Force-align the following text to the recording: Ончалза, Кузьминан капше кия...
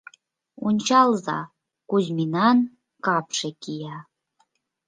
Ончалза, 0.67 1.39
Кузьминан 1.89 2.57
капше 3.05 3.49
кия... 3.61 3.97